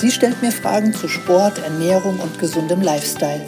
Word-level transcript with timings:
Sie 0.00 0.12
stellt 0.12 0.40
mir 0.42 0.52
Fragen 0.52 0.94
zu 0.94 1.08
Sport, 1.08 1.58
Ernährung 1.64 2.20
und 2.20 2.38
gesundem 2.38 2.80
Lifestyle. 2.82 3.44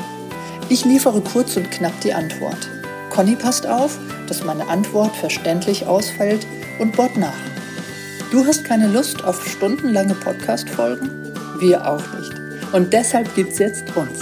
Ich 0.68 0.84
liefere 0.84 1.20
kurz 1.20 1.56
und 1.56 1.70
knapp 1.70 1.92
die 2.00 2.12
Antwort. 2.12 2.68
Conny 3.10 3.36
passt 3.36 3.68
auf, 3.68 3.96
dass 4.26 4.42
meine 4.42 4.66
Antwort 4.68 5.14
verständlich 5.14 5.86
ausfällt 5.86 6.44
und 6.80 6.96
bohrt 6.96 7.16
nach. 7.16 7.38
Du 8.32 8.44
hast 8.44 8.64
keine 8.64 8.88
Lust 8.88 9.22
auf 9.22 9.46
stundenlange 9.48 10.14
Podcast-Folgen? 10.14 11.10
Wir 11.60 11.88
auch 11.88 12.02
nicht. 12.18 12.32
Und 12.72 12.92
deshalb 12.92 13.32
gibt's 13.36 13.60
jetzt 13.60 13.84
uns. 13.96 14.18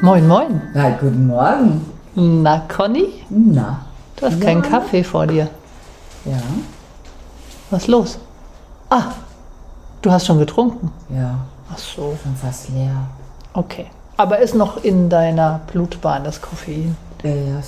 Moin, 0.00 0.26
moin. 0.26 0.62
Ja, 0.74 0.90
guten 0.98 1.26
Morgen. 1.26 1.84
Na, 2.14 2.62
Conny? 2.68 3.08
Na. 3.28 3.80
Du 4.16 4.26
hast 4.26 4.38
Ja. 4.38 4.44
keinen 4.46 4.62
Kaffee 4.62 5.04
vor 5.04 5.26
dir. 5.26 5.48
Ja, 6.24 6.38
Was 7.70 7.82
ist 7.82 7.88
los? 7.88 8.18
Ah, 8.90 9.12
du 10.02 10.10
hast 10.10 10.26
schon 10.26 10.38
getrunken. 10.38 10.92
ja, 11.10 11.38
Ach 11.72 11.78
so, 11.78 12.16
schon 12.22 12.34
fast 12.36 12.68
leer. 12.70 12.96
okay. 13.52 13.86
Aber 14.16 14.38
ist 14.38 14.54
noch 14.54 14.82
in 14.82 15.08
deiner 15.08 15.60
Blutbahn 15.70 16.24
das 16.24 16.40
Koffein? 16.42 16.96
Ja, 17.22 17.30
ja, 17.30 17.60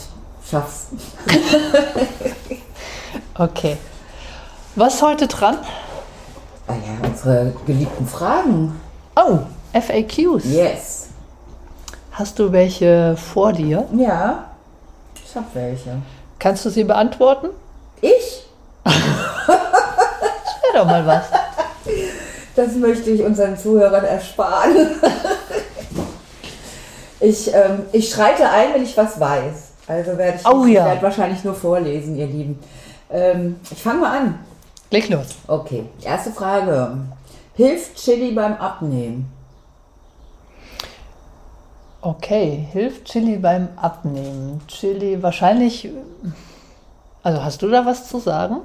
schaff's. 0.49 0.87
Okay. 3.35 3.77
Was 4.77 4.95
ist 4.97 5.03
heute 5.03 5.27
dran? 5.27 5.57
Ah 6.67 6.75
ja, 6.75 7.09
unsere 7.09 7.53
geliebten 7.67 8.07
Fragen. 8.07 8.79
Oh, 9.17 9.39
FAQs. 9.73 10.45
Yes. 10.45 11.09
Hast 12.13 12.39
du 12.39 12.53
welche 12.53 13.17
vor 13.17 13.53
dir? 13.53 13.87
Ja, 13.97 14.45
ich 15.25 15.35
hab 15.35 15.55
welche. 15.55 15.97
Kannst 16.39 16.65
du 16.67 16.71
sie 16.71 16.85
beantworten? 16.85 17.49
Ich? 18.03 18.45
Wäre 18.85 18.95
doch 20.81 20.87
mal 20.87 21.07
was. 21.07 21.25
Das 22.57 22.75
möchte 22.75 23.11
ich 23.11 23.23
unseren 23.23 23.57
Zuhörern 23.57 24.05
ersparen. 24.05 24.75
ich, 27.21 27.53
ähm, 27.55 27.87
ich 27.93 28.11
schreite 28.11 28.49
ein, 28.49 28.75
wenn 28.75 28.83
ich 28.83 28.97
was 28.97 29.19
weiß. 29.21 29.69
Also 29.87 30.17
werde 30.19 30.39
ich, 30.41 30.47
Oh 30.47 30.65
ja. 30.67 30.85
werde 30.85 31.03
wahrscheinlich 31.03 31.45
nur 31.45 31.55
vorlesen, 31.55 32.17
ihr 32.17 32.27
Lieben. 32.27 32.59
Ähm, 33.11 33.57
ich 33.71 33.83
fange 33.83 34.01
mal 34.01 34.19
an. 34.19 34.39
Leg 34.91 35.09
los. 35.09 35.27
Okay, 35.47 35.85
erste 36.03 36.31
Frage. 36.33 36.99
Hilft 37.55 37.97
Chili 37.97 38.33
beim 38.33 38.55
Abnehmen? 38.55 39.31
Okay, 42.03 42.67
hilft 42.73 43.05
Chili 43.05 43.37
beim 43.37 43.69
Abnehmen? 43.77 44.63
Chili 44.67 45.23
wahrscheinlich. 45.23 45.91
Also 47.23 47.45
hast 47.45 47.61
du 47.63 47.69
da 47.69 47.85
was 47.85 48.09
zu 48.09 48.19
sagen? 48.19 48.59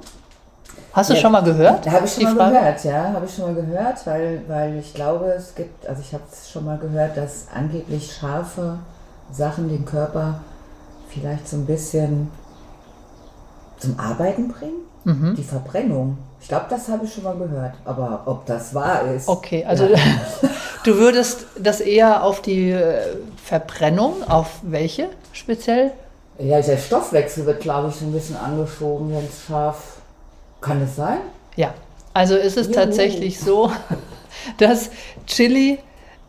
Hast 0.92 1.10
du 1.10 1.14
Ja, 1.14 1.20
schon 1.20 1.32
mal 1.32 1.42
gehört? 1.42 1.86
Habe 1.90 2.06
ich 2.06 2.14
schon 2.14 2.24
mal 2.24 2.34
Frage? 2.36 2.54
gehört, 2.54 2.84
ja, 2.84 3.12
habe 3.12 3.26
ich 3.26 3.34
schon 3.34 3.44
mal 3.44 3.54
gehört, 3.54 4.06
weil, 4.06 4.42
weil 4.48 4.78
ich 4.78 4.94
glaube, 4.94 5.26
es 5.26 5.54
gibt, 5.54 5.86
also 5.86 6.00
ich 6.00 6.12
habe 6.14 6.24
es 6.32 6.50
schon 6.50 6.64
mal 6.64 6.78
gehört, 6.78 7.16
dass 7.16 7.46
angeblich 7.54 8.12
scharfe 8.14 8.78
Sachen 9.30 9.68
den 9.68 9.84
Körper 9.84 10.40
vielleicht 11.10 11.48
so 11.48 11.56
ein 11.56 11.66
bisschen 11.66 12.30
zum 13.78 13.98
Arbeiten 13.98 14.48
bringen. 14.48 14.80
Mhm. 15.04 15.34
Die 15.36 15.42
Verbrennung. 15.44 16.18
Ich 16.40 16.48
glaube, 16.48 16.66
das 16.70 16.88
habe 16.88 17.04
ich 17.04 17.12
schon 17.14 17.24
mal 17.24 17.36
gehört. 17.36 17.74
Aber 17.84 18.22
ob 18.26 18.46
das 18.46 18.74
wahr 18.74 19.02
ist. 19.14 19.28
Okay, 19.28 19.64
also 19.66 19.84
Ja. 19.84 19.98
du 20.84 20.96
würdest 20.96 21.46
das 21.58 21.80
eher 21.80 22.22
auf 22.22 22.40
die 22.42 22.70
äh, 22.70 23.16
Verbrennung, 23.44 24.14
auf 24.28 24.48
welche 24.62 25.08
speziell? 25.32 25.92
Ja, 26.38 26.60
der 26.60 26.76
Stoffwechsel 26.76 27.46
wird, 27.46 27.60
glaube 27.60 27.88
ich, 27.88 27.96
so 27.96 28.04
ein 28.06 28.12
bisschen 28.12 28.36
angeschoben, 28.36 29.10
wenn 29.10 29.24
es 29.24 29.44
scharf. 29.46 29.98
Kann 30.66 30.82
es 30.82 30.96
sein? 30.96 31.18
Ja, 31.54 31.74
also 32.12 32.34
ist 32.36 32.56
es 32.56 32.66
Juhu. 32.66 32.74
tatsächlich 32.74 33.38
so, 33.38 33.70
dass 34.58 34.90
Chili 35.26 35.78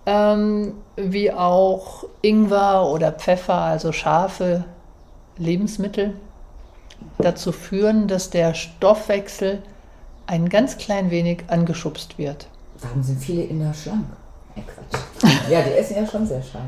ähm, 0.06 0.76
wie 0.96 1.32
auch 1.32 2.04
Ingwer 2.22 2.86
oder 2.86 3.12
Pfeffer, 3.12 3.56
also 3.56 3.92
scharfe 3.92 4.64
Lebensmittel, 5.38 6.14
dazu 7.18 7.52
führen, 7.52 8.08
dass 8.08 8.30
der 8.30 8.54
Stoffwechsel 8.54 9.62
ein 10.28 10.50
ganz 10.50 10.78
klein 10.78 11.10
wenig 11.10 11.44
angeschubst 11.48 12.18
wird. 12.18 12.48
Warum 12.82 13.02
sind 13.02 13.20
viele 13.20 13.44
Inder 13.44 13.74
schlank? 13.74 14.06
Ey, 14.56 14.64
Quatsch. 14.64 15.34
Ja, 15.50 15.62
die 15.62 15.72
essen 15.72 15.96
ja 15.96 16.06
schon 16.06 16.28
sehr 16.28 16.44
scharf. 16.44 16.64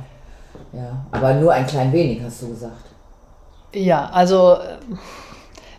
Ja, 0.74 1.06
aber 1.12 1.34
nur 1.36 1.54
ein 1.54 1.68
klein 1.68 1.92
wenig, 1.92 2.22
hast 2.24 2.42
du 2.42 2.50
gesagt. 2.50 2.86
Ja, 3.74 4.10
also 4.10 4.58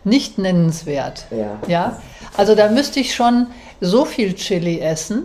nicht 0.03 0.37
nennenswert. 0.37 1.25
Ja. 1.31 1.59
Ja, 1.67 1.99
also 2.37 2.55
da 2.55 2.69
müsste 2.69 2.99
ich 2.99 3.13
schon 3.15 3.47
so 3.79 4.05
viel 4.05 4.33
Chili 4.35 4.79
essen. 4.79 5.23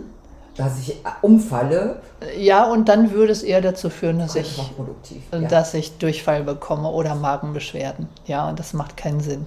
Dass 0.55 0.79
ich 0.79 0.95
umfalle, 1.21 2.01
Ja, 2.39 2.63
und 2.65 2.89
dann 2.89 3.11
würde 3.11 3.31
es 3.31 3.43
eher 3.43 3.61
dazu 3.61 3.91
führen, 3.91 4.17
dass 4.17 4.35
ich, 4.35 4.55
kontraproduktiv. 4.55 5.21
dass 5.49 5.73
ich 5.75 5.97
Durchfall 5.99 6.43
bekomme 6.43 6.89
oder 6.89 7.13
Magenbeschwerden. 7.13 8.07
Ja, 8.25 8.49
und 8.49 8.57
das 8.57 8.73
macht 8.73 8.97
keinen 8.97 9.19
Sinn. 9.19 9.45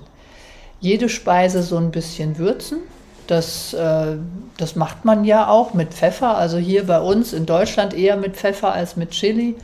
Jede 0.78 1.08
Speise 1.08 1.62
so 1.64 1.76
ein 1.78 1.90
bisschen 1.90 2.38
würzen. 2.38 2.78
Das, 3.26 3.74
äh, 3.74 4.16
das 4.56 4.76
macht 4.76 5.04
man 5.04 5.24
ja 5.24 5.48
auch 5.48 5.74
mit 5.74 5.94
Pfeffer. 5.94 6.36
Also 6.36 6.58
hier 6.58 6.86
bei 6.86 7.00
uns 7.00 7.32
in 7.32 7.44
Deutschland 7.44 7.92
eher 7.92 8.16
mit 8.16 8.36
Pfeffer 8.36 8.72
als 8.72 8.96
mit 8.96 9.10
Chili. 9.10 9.56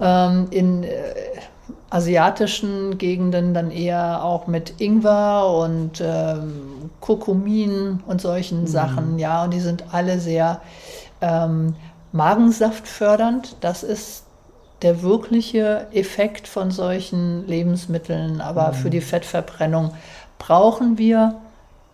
Ähm, 0.00 0.46
in 0.50 0.84
äh, 0.84 0.90
asiatischen 1.94 2.98
Gegenden 2.98 3.54
dann 3.54 3.70
eher 3.70 4.24
auch 4.24 4.48
mit 4.48 4.80
Ingwer 4.80 5.46
und 5.48 6.02
ähm, 6.04 6.90
Kurkumin 7.00 8.02
und 8.04 8.20
solchen 8.20 8.66
Sachen. 8.66 9.20
Ja, 9.20 9.44
und 9.44 9.54
die 9.54 9.60
sind 9.60 9.94
alle 9.94 10.18
sehr 10.18 10.60
ähm, 11.20 11.76
magensaftfördernd. 12.10 13.58
Das 13.60 13.84
ist 13.84 14.24
der 14.82 15.02
wirkliche 15.02 15.86
Effekt 15.92 16.48
von 16.48 16.72
solchen 16.72 17.46
Lebensmitteln. 17.46 18.40
Aber 18.40 18.72
für 18.72 18.90
die 18.90 19.00
Fettverbrennung 19.00 19.92
brauchen 20.40 20.98
wir 20.98 21.36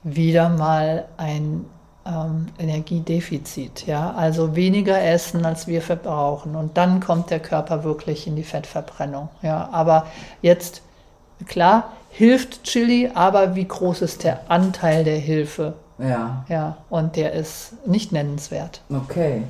wieder 0.03 0.49
mal 0.49 1.09
ein 1.19 1.67
ähm, 2.11 2.47
Energiedefizit. 2.59 3.87
Ja? 3.87 4.13
Also 4.17 4.57
weniger 4.57 5.01
essen, 5.03 5.45
als 5.47 5.67
wir 5.67 5.83
verbrauchen. 5.83 6.57
Und 6.57 6.77
dann 6.77 7.01
kommt 7.01 7.31
der 7.31 7.41
Körper 7.41 7.85
wirklich 7.85 8.27
in 8.27 8.37
die 8.37 8.43
Fettverbrennung. 8.45 9.29
Ja? 9.43 9.69
Aber 9.73 10.07
jetzt, 10.43 10.83
klar, 11.47 11.93
hilft 12.11 12.65
Chili, 12.65 13.11
aber 13.15 13.55
wie 13.55 13.67
groß 13.69 14.03
ist 14.03 14.25
der 14.25 14.41
Anteil 14.51 15.05
der 15.05 15.19
Hilfe? 15.19 15.75
Ja, 15.99 16.45
Ja, 16.49 16.79
und 16.89 17.17
der 17.17 17.33
ist 17.35 17.75
nicht 17.87 18.11
nennenswert. 18.11 18.81
okay. 18.91 19.43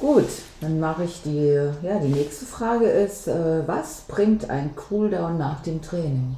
Gut, 0.00 0.28
dann 0.62 0.80
mache 0.80 1.04
ich 1.04 1.20
die. 1.22 1.52
Ja, 1.82 1.98
die 2.02 2.08
nächste 2.08 2.46
Frage 2.46 2.86
ist: 2.86 3.28
äh, 3.28 3.68
Was 3.68 4.02
bringt 4.08 4.48
ein 4.48 4.74
Cooldown 4.74 5.36
nach 5.36 5.60
dem 5.62 5.82
Training? 5.82 6.36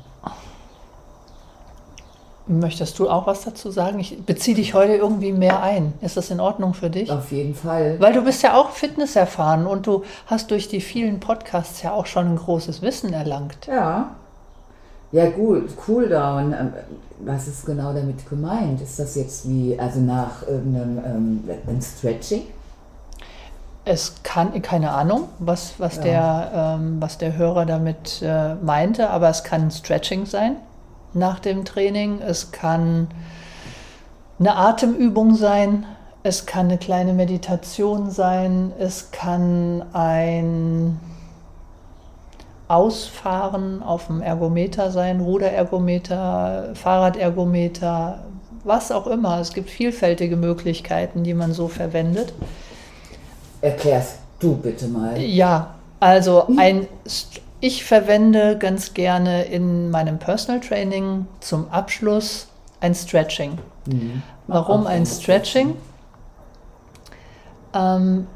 Möchtest 2.48 2.98
du 2.98 3.08
auch 3.08 3.26
was 3.28 3.42
dazu 3.44 3.70
sagen? 3.70 4.00
Ich 4.00 4.24
beziehe 4.27 4.56
dich 4.56 4.74
heute 4.74 4.94
irgendwie 4.94 5.30
mehr 5.33 5.62
ein. 5.62 5.92
Ist 6.00 6.16
das 6.16 6.30
in 6.30 6.41
Ordnung 6.41 6.74
für 6.74 6.91
dich? 6.91 7.10
Auf 7.10 7.30
jeden 7.30 7.54
Fall. 7.54 8.00
Weil 8.00 8.12
du 8.15 8.22
bist 8.22 8.42
ja 8.42 8.54
auch 8.60 8.71
Fitness 8.71 9.15
erfahren 9.15 9.66
und 9.66 9.86
du 9.86 10.03
hast 10.27 10.50
durch 10.50 10.66
die 10.68 10.80
vielen 10.80 11.21
Podcasts 11.21 11.83
ja 11.83 11.92
auch 11.92 12.06
schon 12.06 12.27
ein 12.27 12.36
großes 12.36 12.83
Wissen 12.83 13.12
erlangt. 13.12 13.66
Ja. 13.68 14.10
Ja, 15.12 15.28
gut, 15.30 15.77
Cooldown. 15.77 16.53
ähm, 16.53 16.72
Was 17.24 17.47
ist 17.47 17.65
genau 17.65 17.92
damit 17.92 18.28
gemeint? 18.28 18.80
Ist 18.80 18.98
das 18.98 19.15
jetzt 19.15 19.48
wie, 19.48 19.78
also 19.78 20.00
nach 20.00 20.42
irgendeinem 20.48 21.45
ähm, 21.68 21.80
Stretching? 21.80 22.42
Es 23.84 24.15
kann, 24.24 24.60
keine 24.62 24.91
Ahnung, 24.92 25.28
was, 25.38 25.74
was, 25.78 25.97
Ja. 25.97 26.03
der, 26.03 26.53
ähm, 26.80 26.97
was 26.98 27.18
der 27.18 27.36
Hörer 27.36 27.66
damit 27.66 28.21
äh, 28.22 28.54
meinte, 28.56 29.10
aber 29.10 29.28
es 29.28 29.45
kann 29.45 29.71
Stretching 29.71 30.27
sein 30.27 30.56
nach 31.14 31.38
dem 31.38 31.64
Training. 31.64 32.20
Es 32.20 32.53
kann 32.53 33.09
eine 34.38 34.56
Atemübung 34.56 35.34
sein. 35.34 35.86
Es 36.22 36.47
kann 36.47 36.66
eine 36.66 36.78
kleine 36.78 37.12
Meditation 37.12 38.10
sein. 38.10 38.72
Es 38.78 39.10
kann 39.10 39.84
ein 39.92 41.00
Ausfahren 42.72 43.82
auf 43.82 44.06
dem 44.06 44.22
Ergometer 44.22 44.91
sein, 44.91 45.20
Ruderergometer, 45.20 46.70
Fahrradergometer, 46.74 48.24
was 48.64 48.91
auch 48.91 49.06
immer. 49.06 49.41
Es 49.41 49.53
gibt 49.53 49.68
vielfältige 49.68 50.36
Möglichkeiten, 50.36 51.22
die 51.22 51.34
man 51.34 51.53
so 51.53 51.68
verwendet. 51.68 52.32
Erklärst 53.60 54.20
du 54.41 54.56
bitte 54.56 54.86
mal. 54.88 55.20
Ja, 55.20 55.74
also 56.00 56.47
ein, 56.56 56.86
ich 57.62 57.84
verwende 57.84 58.59
ganz 58.59 58.92
gerne 58.92 59.44
in 59.44 59.88
meinem 59.91 60.18
Personal 60.18 60.60
Training 60.60 61.26
zum 61.38 61.70
Abschluss 61.70 62.48
ein 62.80 62.92
Stretching. 62.92 63.56
Mhm. 63.86 64.22
Warum 64.48 64.88
ein 64.88 65.06
Stretching? 65.06 65.76
Ähm, 67.72 68.26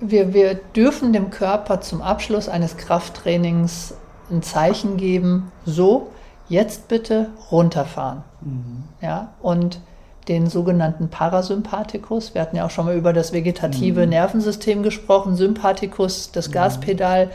wir, 0.00 0.34
wir 0.34 0.54
dürfen 0.54 1.14
dem 1.14 1.30
Körper 1.30 1.80
zum 1.80 2.02
Abschluss 2.02 2.46
eines 2.46 2.76
Krafttrainings 2.76 3.94
ein 4.30 4.42
Zeichen 4.42 4.98
geben, 4.98 5.50
so, 5.64 6.08
jetzt 6.50 6.88
bitte 6.88 7.30
runterfahren. 7.50 8.22
Mhm. 8.42 8.84
Ja, 9.00 9.32
und 9.40 9.80
den 10.28 10.46
sogenannten 10.46 11.08
Parasympathikus, 11.08 12.34
wir 12.34 12.42
hatten 12.42 12.56
ja 12.56 12.66
auch 12.66 12.70
schon 12.70 12.84
mal 12.84 12.94
über 12.94 13.14
das 13.14 13.32
vegetative 13.32 14.02
mhm. 14.04 14.10
Nervensystem 14.10 14.82
gesprochen, 14.82 15.36
Sympathikus, 15.36 16.32
das 16.32 16.48
mhm. 16.48 16.52
Gaspedal, 16.52 17.30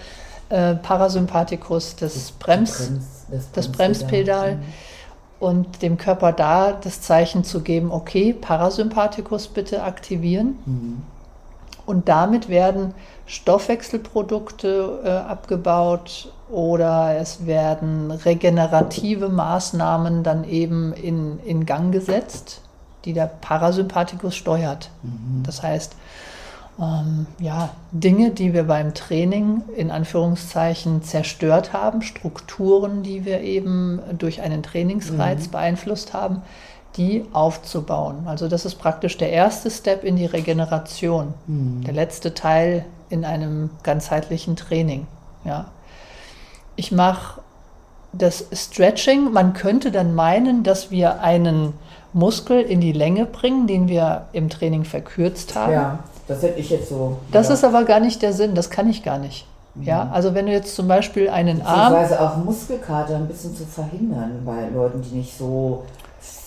äh, 0.54 0.76
Parasympathikus, 0.76 1.96
das, 1.96 2.32
Brems, 2.32 2.88
Brems, 2.88 3.26
das, 3.32 3.52
das 3.52 3.72
Bremspedal. 3.72 4.58
Mhm. 4.58 4.64
Und 5.40 5.82
dem 5.82 5.98
Körper 5.98 6.32
da 6.32 6.72
das 6.72 7.02
Zeichen 7.02 7.44
zu 7.44 7.62
geben, 7.62 7.92
okay, 7.92 8.34
Parasympathikus 8.34 9.48
bitte 9.48 9.84
aktivieren. 9.84 10.60
Mhm. 10.66 11.02
Und 11.86 12.08
damit 12.08 12.48
werden 12.48 12.94
Stoffwechselprodukte 13.26 15.02
äh, 15.04 15.10
abgebaut 15.10 16.32
oder 16.50 17.18
es 17.18 17.46
werden 17.46 18.12
regenerative 18.12 19.28
Maßnahmen 19.28 20.24
dann 20.24 20.44
eben 20.46 20.94
in, 20.94 21.40
in 21.40 21.66
Gang 21.66 21.92
gesetzt, 21.92 22.62
die 23.04 23.14
der 23.14 23.26
Parasympathikus 23.26 24.36
steuert. 24.36 24.92
Mhm. 25.02 25.44
Das 25.44 25.64
heißt, 25.64 25.96
ähm, 26.80 27.28
ja, 27.40 27.70
Dinge, 27.92 28.32
die 28.32 28.54
wir 28.54 28.64
beim 28.64 28.94
Training 28.94 29.62
in 29.76 29.92
Anführungszeichen 29.92 31.04
zerstört 31.04 31.74
haben, 31.74 32.02
Strukturen, 32.02 33.04
die 33.04 33.26
wir 33.26 33.42
eben 33.42 34.02
durch 34.18 34.42
einen 34.42 34.64
Trainingsreiz 34.64 35.48
mhm. 35.48 35.52
beeinflusst 35.52 36.14
haben, 36.14 36.42
die 36.98 37.26
aufzubauen. 37.34 38.24
Also 38.26 38.48
das 38.48 38.66
ist 38.66 38.76
praktisch 38.76 39.18
der 39.18 39.32
erste 39.32 39.70
Step 39.70 40.04
in 40.04 40.16
die 40.16 40.26
Regeneration, 40.26 41.34
mhm. 41.48 41.84
der 41.84 41.94
letzte 41.94 42.34
Teil 42.34 42.86
in 43.10 43.26
einem 43.26 43.70
ganzheitlichen 43.84 44.56
Training. 44.56 45.06
Ja. 45.46 45.66
Ich 46.76 46.92
mache 46.92 47.42
das 48.14 48.46
Stretching. 48.52 49.32
Man 49.32 49.54
könnte 49.54 49.92
dann 49.92 50.16
meinen, 50.16 50.64
dass 50.64 50.90
wir 50.90 51.22
einen 51.22 51.74
Muskel 52.14 52.62
in 52.62 52.80
die 52.80 52.92
Länge 52.92 53.26
bringen, 53.26 53.68
den 53.68 53.88
wir 53.88 54.28
im 54.34 54.50
Training 54.50 54.84
verkürzt 54.84 55.56
haben. 55.56 55.74
Ja, 55.74 56.00
das 56.28 56.42
hätte 56.42 56.60
ich 56.60 56.70
jetzt 56.70 56.90
so. 56.90 57.18
Das 57.32 57.48
ja. 57.48 57.54
ist 57.54 57.64
aber 57.64 57.84
gar 57.84 58.00
nicht 58.00 58.22
der 58.22 58.34
Sinn. 58.34 58.56
Das 58.56 58.70
kann 58.70 58.90
ich 58.90 59.04
gar 59.04 59.18
nicht. 59.18 59.46
Mhm. 59.76 59.84
Ja, 59.84 60.10
also 60.12 60.34
wenn 60.34 60.46
du 60.46 60.52
jetzt 60.52 60.76
zum 60.76 60.88
Beispiel 60.88 61.30
einen 61.30 61.62
Arm. 61.62 61.94
Beziehungsweise 61.94 62.22
auch 62.22 62.38
Muskelkater 62.38 63.16
ein 63.16 63.28
bisschen 63.28 63.56
zu 63.56 63.66
verhindern 63.66 64.42
bei 64.46 64.68
Leuten, 64.74 65.02
die 65.02 65.18
nicht 65.18 65.38
so 65.38 65.84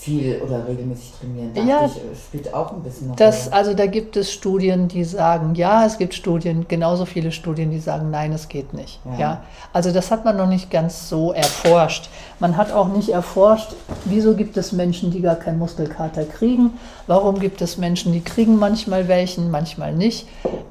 viel 0.07 0.41
oder 0.41 0.69
regelmäßig 0.69 1.13
trainieren, 1.19 1.53
dachte 1.53 1.69
ja, 1.69 1.85
ich, 1.85 1.97
äh, 1.97 2.17
spielt 2.17 2.55
auch 2.55 2.73
ein 2.73 2.83
bisschen 2.83 3.09
noch 3.09 3.17
das, 3.17 3.53
Also 3.53 3.75
da 3.75 3.87
gibt 3.87 4.17
es 4.17 4.33
Studien, 4.33 4.87
die 4.87 5.03
sagen, 5.03 5.57
ja, 5.57 5.85
es 5.85 5.99
gibt 5.99 6.15
Studien, 6.15 6.67
genauso 6.69 7.07
viele 7.07 7.33
Studien, 7.33 7.73
die 7.73 7.81
sagen, 7.81 8.11
nein, 8.13 8.33
es 8.33 8.47
geht 8.47 8.73
nicht. 8.73 9.01
Ja. 9.05 9.19
ja. 9.19 9.43
Also 9.73 9.91
das 9.91 10.13
hat 10.13 10.25
man 10.25 10.37
noch 10.37 10.47
nicht 10.47 10.71
ganz 10.71 11.09
so 11.09 11.33
erforscht. 11.33 12.09
Man 12.39 12.57
hat 12.57 12.73
auch 12.73 12.87
nicht 12.89 13.09
erforscht, 13.09 13.75
wieso 14.05 14.35
gibt 14.35 14.57
es 14.57 14.71
Menschen, 14.71 15.11
die 15.11 15.23
gar 15.23 15.35
keinen 15.35 15.59
Muskelkater 15.59 16.25
kriegen, 16.25 16.75
warum 17.09 17.41
gibt 17.41 17.61
es 17.61 17.77
Menschen, 17.77 18.13
die 18.13 18.21
kriegen 18.21 18.59
manchmal 18.59 19.09
welchen, 19.09 19.51
manchmal 19.51 19.93
nicht. 19.93 20.29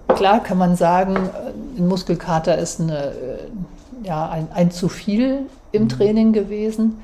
Klar 0.07 0.41
kann 0.41 0.57
man 0.57 0.77
sagen, 0.77 1.15
äh, 1.15 1.79
ein 1.81 1.87
Muskelkater 1.89 2.57
ist 2.57 2.79
eine, 2.79 3.07
äh, 3.07 4.03
ja, 4.03 4.29
ein, 4.29 4.47
ein 4.53 4.71
zu 4.71 4.87
viel 4.87 5.47
im 5.73 5.83
mhm. 5.83 5.89
Training 5.89 6.31
gewesen 6.31 7.01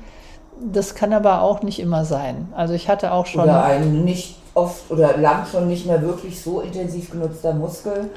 das 0.72 0.94
kann 0.94 1.12
aber 1.12 1.42
auch 1.42 1.62
nicht 1.62 1.80
immer 1.80 2.04
sein. 2.04 2.48
Also 2.54 2.74
ich 2.74 2.88
hatte 2.88 3.12
auch 3.12 3.26
schon. 3.26 3.44
Oder 3.44 3.64
ein 3.64 4.04
nicht 4.04 4.36
oft 4.54 4.90
oder 4.90 5.16
lang 5.16 5.46
schon 5.46 5.68
nicht 5.68 5.86
mehr 5.86 6.02
wirklich 6.02 6.42
so 6.42 6.60
intensiv 6.60 7.10
genutzter 7.10 7.54
Muskel 7.54 8.10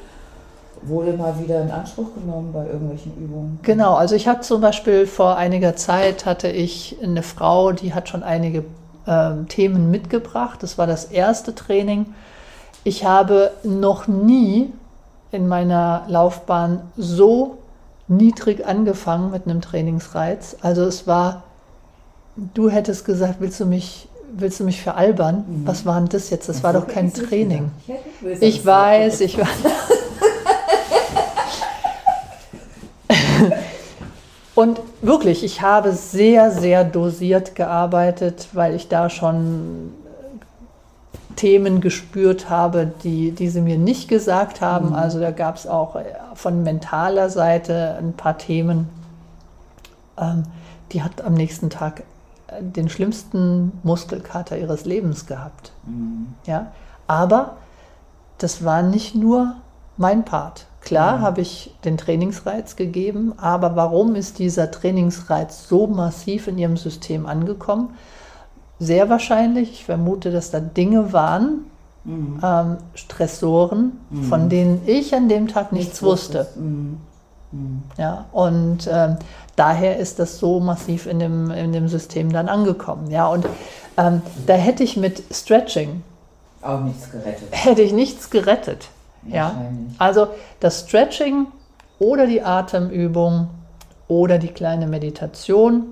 wurde 0.82 1.14
mal 1.14 1.40
wieder 1.40 1.62
in 1.62 1.72
Anspruch 1.72 2.14
genommen 2.14 2.52
bei 2.54 2.66
irgendwelchen 2.66 3.16
Übungen. 3.18 3.60
Genau, 3.64 3.96
also 3.96 4.16
ich 4.16 4.28
habe 4.28 4.42
zum 4.42 4.62
Beispiel 4.62 5.08
vor 5.08 5.38
einiger 5.38 5.76
Zeit 5.76 6.26
hatte 6.26 6.50
ich 6.50 6.98
eine 7.02 7.24
Frau, 7.24 7.72
die 7.72 7.94
hat 7.94 8.10
schon 8.10 8.24
einige 8.24 8.66
äh, 9.06 9.32
Themen 9.48 9.90
mitgebracht. 9.90 10.62
Das 10.62 10.78
war 10.78 10.86
das 10.86 11.06
erste 11.06 11.56
Training. 11.56 12.14
Ich 12.84 13.06
habe 13.06 13.52
noch 13.64 14.08
nie 14.08 14.74
in 15.32 15.48
meiner 15.48 16.04
Laufbahn 16.08 16.82
so 16.98 17.58
niedrig 18.08 18.66
angefangen 18.68 19.32
mit 19.32 19.48
einem 19.48 19.62
Trainingsreiz. 19.62 20.58
Also 20.62 20.84
es 20.84 21.08
war 21.08 21.44
du 22.36 22.70
hättest 22.70 23.06
gesagt, 23.06 23.36
willst 23.40 23.60
du 23.60 23.66
mich, 23.66 24.08
willst 24.32 24.60
du 24.60 24.64
mich 24.64 24.82
veralbern? 24.82 25.46
Mhm. 25.48 25.68
Was 25.68 25.86
war 25.86 26.00
denn 26.00 26.10
das 26.10 26.30
jetzt? 26.30 26.50
Das, 26.50 26.58
das 26.58 26.64
war 26.64 26.74
doch 26.74 26.88
kein 26.88 27.14
Training. 27.14 27.72
Ich, 28.22 28.42
ich 28.42 28.66
weiß, 28.66 29.22
ich 29.22 29.38
weiß. 29.38 29.48
Und 34.56 34.80
wirklich, 35.02 35.44
ich 35.44 35.62
habe 35.62 35.92
sehr, 35.92 36.50
sehr 36.50 36.86
dosiert 36.86 37.56
gearbeitet, 37.56 38.48
weil 38.54 38.74
ich 38.74 38.88
da 38.88 39.10
schon 39.10 39.92
Themen 41.36 41.82
gespürt 41.82 42.50
habe, 42.50 42.90
die, 43.04 43.32
die 43.32 43.50
sie 43.50 43.60
mir 43.60 43.78
nicht 43.78 44.08
gesagt 44.08 44.62
haben. 44.62 44.90
Mhm. 44.90 44.96
Also 44.96 45.20
da 45.20 45.32
gab 45.32 45.58
es 45.58 45.68
auch 45.68 45.98
von 46.36 46.64
mentaler 46.64 47.30
Seite 47.30 47.98
ein 48.00 48.14
paar 48.14 48.38
Themen. 48.38 48.88
Ähm, 50.18 50.44
die 50.94 51.04
hat 51.04 51.22
am 51.22 51.34
nächsten 51.34 51.70
Tag 51.70 52.04
den 52.62 52.90
schlimmsten 52.90 53.72
Muskelkater 53.84 54.58
ihres 54.58 54.86
Lebens 54.86 55.26
gehabt. 55.26 55.72
Mhm. 55.86 56.28
Ja? 56.46 56.72
Aber 57.08 57.58
das 58.38 58.64
war 58.64 58.82
nicht 58.82 59.16
nur 59.16 59.56
mein 59.98 60.26
Part. 60.26 60.66
Klar 60.82 61.18
mhm. 61.18 61.22
habe 61.22 61.42
ich 61.42 61.74
den 61.84 61.98
Trainingsreiz 61.98 62.76
gegeben, 62.76 63.34
aber 63.38 63.76
warum 63.76 64.16
ist 64.16 64.40
dieser 64.40 64.70
Trainingsreiz 64.72 65.68
so 65.68 65.88
massiv 65.88 66.48
in 66.48 66.58
ihrem 66.58 66.78
System 66.78 67.26
angekommen? 67.26 67.90
Sehr 68.78 69.10
wahrscheinlich, 69.10 69.72
ich 69.72 69.86
vermute, 69.86 70.32
dass 70.32 70.52
da 70.52 70.60
Dinge 70.60 71.14
waren, 71.14 71.66
mhm. 72.04 72.40
ähm, 72.44 72.78
Stressoren, 72.94 73.94
mhm. 74.10 74.24
von 74.26 74.50
denen 74.50 74.82
ich 74.86 75.16
an 75.16 75.28
dem 75.28 75.48
Tag 75.48 75.72
nichts, 75.72 75.88
nichts 75.88 76.04
wusste. 76.04 76.48
Mhm. 77.56 77.84
Ja, 77.98 78.26
und 78.32 78.90
ähm, 78.92 79.18
daher 79.56 79.98
ist 79.98 80.20
das 80.20 80.40
so 80.40 80.60
massiv 80.60 81.06
in 81.08 81.20
dem, 81.20 81.52
in 81.52 81.72
dem 81.72 81.88
System 81.88 82.32
dann 82.32 82.50
angekommen. 82.50 83.10
Ja, 83.10 83.28
und 83.28 83.46
ähm, 83.98 84.22
da 84.46 84.54
hätte 84.54 84.84
ich 84.84 84.98
mit 84.98 85.24
Stretching 85.32 86.04
auch 86.62 86.82
nichts 86.82 87.12
gerettet. 87.12 87.48
Hätte 87.52 87.82
ich 87.82 87.94
nichts 87.94 88.30
gerettet. 88.30 88.90
Ja, 89.28 89.56
also 89.98 90.28
das 90.60 90.82
Stretching 90.82 91.48
oder 91.98 92.28
die 92.28 92.44
Atemübung 92.44 93.50
oder 94.08 94.38
die 94.38 94.50
kleine 94.50 94.86
Meditation, 94.86 95.88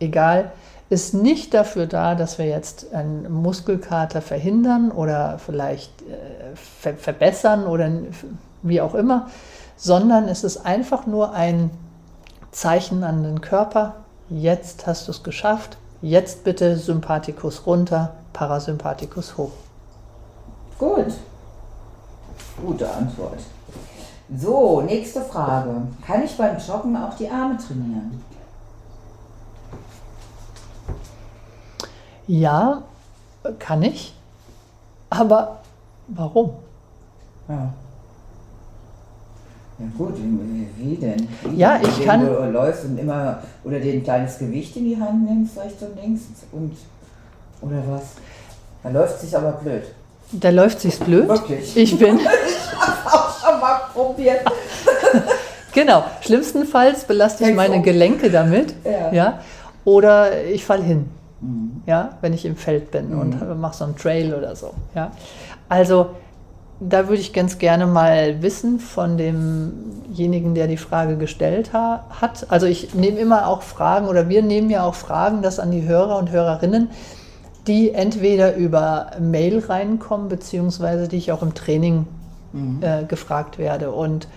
egal, 0.00 0.52
ist 0.90 1.14
nicht 1.14 1.54
dafür 1.54 1.86
da, 1.86 2.14
dass 2.14 2.38
wir 2.38 2.46
jetzt 2.46 2.92
einen 2.92 3.32
Muskelkater 3.32 4.20
verhindern 4.20 4.90
oder 4.90 5.38
vielleicht 5.38 6.02
äh, 6.02 6.54
ver 6.54 6.94
verbessern 6.94 7.66
oder 7.66 7.90
wie 8.62 8.82
auch 8.82 8.94
immer, 8.94 9.28
sondern 9.76 10.28
es 10.28 10.44
ist 10.44 10.64
einfach 10.64 11.06
nur 11.06 11.32
ein 11.32 11.70
Zeichen 12.50 13.02
an 13.04 13.22
den 13.22 13.40
Körper, 13.40 13.96
jetzt 14.30 14.86
hast 14.86 15.08
du 15.08 15.12
es 15.12 15.22
geschafft, 15.22 15.76
jetzt 16.02 16.44
bitte 16.44 16.76
Sympathikus 16.76 17.66
runter, 17.66 18.14
Parasympathikus 18.32 19.36
hoch. 19.36 19.52
Gut, 20.78 21.14
gute 22.64 22.90
Antwort. 22.90 23.40
So, 24.36 24.80
nächste 24.80 25.20
Frage. 25.20 25.82
Kann 26.06 26.24
ich 26.24 26.36
beim 26.36 26.56
Joggen 26.58 26.96
auch 26.96 27.14
die 27.14 27.28
Arme 27.28 27.56
trainieren? 27.58 28.22
Ja, 32.26 32.82
kann 33.58 33.82
ich. 33.82 34.14
Aber 35.10 35.58
warum? 36.08 36.54
Ja. 37.48 37.72
Ja 39.78 39.86
gut, 39.98 40.14
wie 40.76 40.96
denn? 40.96 41.28
Wie 41.42 41.56
ja, 41.56 41.80
ich 41.82 42.04
kann. 42.04 42.24
Du 42.24 42.50
läufst 42.50 42.84
und 42.84 42.98
immer 42.98 43.42
oder 43.64 43.80
dir 43.80 43.92
ein 43.92 44.04
kleines 44.04 44.38
Gewicht 44.38 44.76
in 44.76 44.84
die 44.84 44.96
Hand 44.96 45.28
nimmst, 45.28 45.58
rechts 45.58 45.82
und 45.82 46.00
links 46.00 46.22
und 46.52 46.76
oder 47.60 47.82
was? 47.88 48.02
Da 48.82 48.90
läuft 48.90 49.20
sich 49.20 49.36
aber 49.36 49.52
blöd. 49.52 49.82
Da 50.30 50.50
läuft 50.50 50.80
sich's 50.80 50.98
blöd. 50.98 51.28
Wirklich. 51.28 51.76
Ich 51.76 51.98
bin. 51.98 52.18
ich 52.18 52.80
habe 52.80 53.06
auch 53.06 53.40
schon 53.40 53.60
mal 53.60 53.80
probiert. 53.92 54.42
genau. 55.72 56.04
Schlimmstenfalls 56.20 57.04
belaste 57.04 57.48
ich 57.48 57.54
meine 57.54 57.82
Gelenke 57.82 58.30
damit. 58.30 58.74
Ja. 58.84 59.12
ja 59.12 59.40
oder 59.84 60.44
ich 60.44 60.64
fall 60.64 60.82
hin. 60.82 61.08
Mhm. 61.40 61.82
Ja, 61.86 62.16
wenn 62.20 62.32
ich 62.32 62.44
im 62.44 62.56
Feld 62.56 62.90
bin 62.90 63.10
mhm. 63.10 63.20
und 63.20 63.60
mache 63.60 63.76
so 63.76 63.84
einen 63.84 63.96
Trail 63.96 64.34
oder 64.34 64.54
so. 64.54 64.72
Ja, 64.94 65.12
also 65.68 66.10
da 66.80 67.08
würde 67.08 67.20
ich 67.20 67.32
ganz 67.32 67.58
gerne 67.58 67.86
mal 67.86 68.42
wissen 68.42 68.80
von 68.80 69.16
demjenigen, 69.16 70.54
der 70.54 70.66
die 70.66 70.76
Frage 70.76 71.16
gestellt 71.16 71.72
ha 71.72 72.04
hat. 72.10 72.46
Also 72.50 72.66
ich 72.66 72.94
nehme 72.94 73.18
immer 73.18 73.46
auch 73.46 73.62
Fragen 73.62 74.08
oder 74.08 74.28
wir 74.28 74.42
nehmen 74.42 74.70
ja 74.70 74.84
auch 74.84 74.94
Fragen, 74.94 75.42
das 75.42 75.58
an 75.58 75.70
die 75.70 75.82
Hörer 75.82 76.18
und 76.18 76.30
Hörerinnen, 76.30 76.90
die 77.66 77.92
entweder 77.92 78.56
über 78.56 79.12
Mail 79.20 79.60
reinkommen, 79.60 80.28
beziehungsweise 80.28 81.08
die 81.08 81.16
ich 81.16 81.32
auch 81.32 81.42
im 81.42 81.54
Training 81.54 82.06
mhm. 82.52 82.80
äh, 82.82 83.04
gefragt 83.04 83.58
werde. 83.58 83.92
Und 83.92 84.28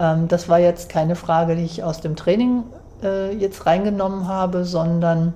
ähm, 0.00 0.28
das 0.28 0.48
war 0.48 0.58
jetzt 0.58 0.88
keine 0.88 1.14
Frage, 1.14 1.56
die 1.56 1.64
ich 1.64 1.84
aus 1.84 2.00
dem 2.00 2.16
Training 2.16 2.64
äh, 3.02 3.32
jetzt 3.34 3.66
reingenommen 3.66 4.26
habe, 4.26 4.64
sondern 4.64 5.34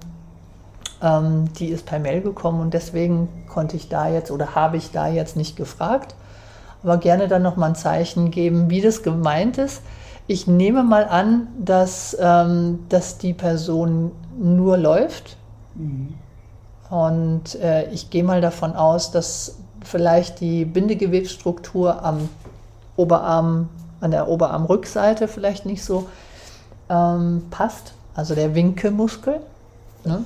die 1.58 1.68
ist 1.68 1.84
per 1.84 1.98
Mail 1.98 2.22
gekommen 2.22 2.60
und 2.60 2.72
deswegen 2.72 3.28
konnte 3.46 3.76
ich 3.76 3.90
da 3.90 4.08
jetzt 4.08 4.30
oder 4.30 4.54
habe 4.54 4.78
ich 4.78 4.90
da 4.90 5.06
jetzt 5.06 5.36
nicht 5.36 5.54
gefragt, 5.54 6.14
aber 6.82 6.96
gerne 6.96 7.28
dann 7.28 7.42
nochmal 7.42 7.70
ein 7.70 7.74
Zeichen 7.74 8.30
geben, 8.30 8.70
wie 8.70 8.80
das 8.80 9.02
gemeint 9.02 9.58
ist. 9.58 9.82
Ich 10.26 10.46
nehme 10.46 10.82
mal 10.82 11.04
an, 11.04 11.48
dass, 11.58 12.16
ähm, 12.18 12.86
dass 12.88 13.18
die 13.18 13.34
Person 13.34 14.12
nur 14.38 14.78
läuft. 14.78 15.36
Mhm. 15.74 16.14
Und 16.88 17.54
äh, 17.56 17.90
ich 17.90 18.08
gehe 18.08 18.24
mal 18.24 18.40
davon 18.40 18.74
aus, 18.74 19.10
dass 19.10 19.58
vielleicht 19.82 20.40
die 20.40 20.64
Bindegewebsstruktur 20.64 22.02
am 22.02 22.30
Oberarm, 22.96 23.68
an 24.00 24.10
der 24.10 24.28
Oberarmrückseite 24.28 25.28
vielleicht 25.28 25.66
nicht 25.66 25.84
so 25.84 26.08
ähm, 26.88 27.42
passt. 27.50 27.92
Also 28.14 28.34
der 28.34 28.54
Winkelmuskel. 28.54 29.40
Ne? 30.04 30.24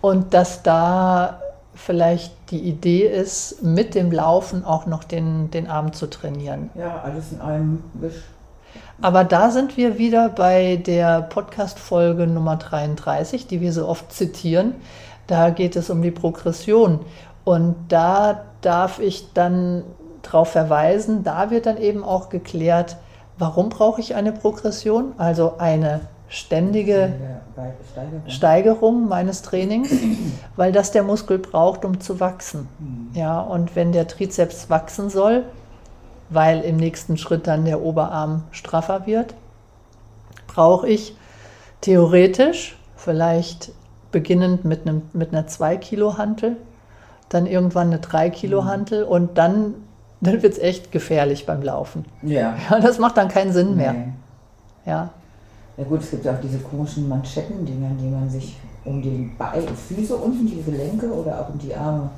Und 0.00 0.34
dass 0.34 0.62
da 0.62 1.40
vielleicht 1.74 2.32
die 2.50 2.60
Idee 2.60 3.06
ist, 3.06 3.62
mit 3.62 3.94
dem 3.94 4.10
Laufen 4.10 4.64
auch 4.64 4.86
noch 4.86 5.04
den, 5.04 5.50
den 5.50 5.68
Arm 5.68 5.92
zu 5.92 6.08
trainieren. 6.08 6.70
Ja, 6.74 7.00
alles 7.04 7.32
in 7.32 7.40
einem 7.40 7.84
Wisch. 7.94 8.22
Aber 9.00 9.24
da 9.24 9.50
sind 9.50 9.76
wir 9.76 9.96
wieder 9.96 10.28
bei 10.28 10.76
der 10.76 11.22
Podcast-Folge 11.22 12.26
Nummer 12.26 12.56
33, 12.56 13.46
die 13.46 13.60
wir 13.60 13.72
so 13.72 13.86
oft 13.86 14.12
zitieren. 14.12 14.74
Da 15.28 15.50
geht 15.50 15.76
es 15.76 15.88
um 15.88 16.02
die 16.02 16.10
Progression. 16.10 17.00
Und 17.44 17.76
da 17.88 18.42
darf 18.60 18.98
ich 18.98 19.32
dann 19.32 19.84
darauf 20.22 20.50
verweisen, 20.50 21.22
da 21.22 21.50
wird 21.50 21.66
dann 21.66 21.78
eben 21.78 22.02
auch 22.02 22.28
geklärt, 22.28 22.96
warum 23.38 23.68
brauche 23.68 24.00
ich 24.00 24.14
eine 24.16 24.32
Progression, 24.32 25.12
also 25.16 25.54
eine 25.58 26.00
ständige 26.28 27.12
Steigerung 28.26 29.08
meines 29.08 29.42
Trainings, 29.42 29.90
weil 30.56 30.72
das 30.72 30.92
der 30.92 31.02
Muskel 31.02 31.38
braucht, 31.38 31.84
um 31.84 32.00
zu 32.00 32.20
wachsen. 32.20 32.68
Mhm. 32.78 33.08
Ja, 33.14 33.40
und 33.40 33.74
wenn 33.74 33.92
der 33.92 34.06
Trizeps 34.06 34.68
wachsen 34.68 35.08
soll, 35.10 35.44
weil 36.30 36.60
im 36.60 36.76
nächsten 36.76 37.16
Schritt 37.16 37.46
dann 37.46 37.64
der 37.64 37.80
Oberarm 37.80 38.44
straffer 38.50 39.06
wird, 39.06 39.34
brauche 40.46 40.88
ich 40.88 41.16
theoretisch 41.80 42.76
vielleicht 42.96 43.72
beginnend 44.12 44.64
mit, 44.64 44.86
einem, 44.86 45.02
mit 45.12 45.32
einer 45.32 45.46
2 45.46 45.76
Kilo 45.78 46.18
Hantel, 46.18 46.56
dann 47.28 47.46
irgendwann 47.46 47.88
eine 47.88 47.98
3 48.00 48.30
Kilo 48.30 48.62
mhm. 48.62 48.66
Hantel 48.66 49.04
und 49.04 49.38
dann, 49.38 49.74
dann 50.20 50.42
wird 50.42 50.52
es 50.52 50.58
echt 50.58 50.92
gefährlich 50.92 51.46
beim 51.46 51.62
Laufen. 51.62 52.04
Ja. 52.22 52.56
ja. 52.70 52.80
Das 52.80 52.98
macht 52.98 53.16
dann 53.16 53.28
keinen 53.28 53.52
Sinn 53.52 53.76
mehr. 53.76 53.92
Nee. 53.92 54.12
Ja. 54.84 55.10
Ja 55.78 55.84
gut, 55.84 56.02
es 56.02 56.10
gibt 56.10 56.24
ja 56.24 56.32
auch 56.32 56.40
diese 56.42 56.58
komischen 56.58 57.08
Manschettendinger, 57.08 57.90
die 58.00 58.08
man 58.08 58.28
sich 58.28 58.56
um 58.84 59.00
die 59.00 59.30
Beine, 59.38 59.68
Füße 59.68 60.16
unten, 60.16 60.46
die 60.46 60.62
Gelenke 60.62 61.06
oder 61.06 61.40
auch 61.40 61.50
um 61.50 61.58
die 61.58 61.74
Arme. 61.74 62.10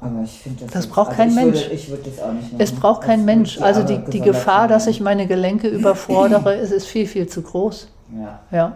Aber 0.00 0.22
ich 0.24 0.40
finde 0.40 0.64
das. 0.64 0.72
Das 0.72 0.86
braucht 0.88 1.10
also 1.10 1.18
kein 1.18 1.28
ich 1.28 1.34
Mensch. 1.36 1.60
Würde, 1.62 1.74
ich 1.74 1.88
würde 1.88 2.10
das 2.10 2.20
auch 2.20 2.32
nicht 2.32 2.52
machen. 2.52 2.60
Es 2.60 2.72
braucht 2.72 3.02
kein 3.02 3.24
Mensch. 3.24 3.56
Die 3.56 3.62
also 3.62 3.84
die, 3.84 3.98
die 4.10 4.20
Gefahr, 4.20 4.66
dass 4.66 4.88
ich 4.88 5.00
meine 5.00 5.28
Gelenke 5.28 5.68
überfordere, 5.68 6.54
ist, 6.56 6.72
ist 6.72 6.86
viel, 6.86 7.06
viel 7.06 7.28
zu 7.28 7.42
groß. 7.42 7.86
Ja. 8.20 8.40
Ja. 8.50 8.72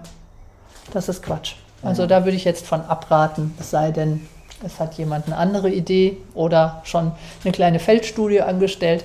Das 0.93 1.09
ist 1.09 1.23
Quatsch. 1.23 1.57
Also 1.83 2.03
ja. 2.03 2.09
da 2.09 2.25
würde 2.25 2.37
ich 2.37 2.45
jetzt 2.45 2.65
von 2.65 2.83
abraten, 2.83 3.53
es 3.59 3.71
sei 3.71 3.91
denn, 3.91 4.27
es 4.65 4.79
hat 4.79 4.95
jemand 4.95 5.27
eine 5.27 5.37
andere 5.37 5.71
Idee 5.71 6.17
oder 6.35 6.81
schon 6.85 7.13
eine 7.43 7.53
kleine 7.53 7.81
Feldstudie 7.81 8.41
angestellt 8.41 9.05